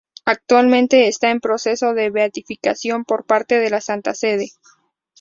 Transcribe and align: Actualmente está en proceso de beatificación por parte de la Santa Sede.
Actualmente 0.25 1.07
está 1.07 1.29
en 1.29 1.39
proceso 1.39 1.93
de 1.93 2.09
beatificación 2.09 3.05
por 3.05 3.27
parte 3.27 3.59
de 3.59 3.69
la 3.69 3.81
Santa 3.81 4.15
Sede. 4.15 4.47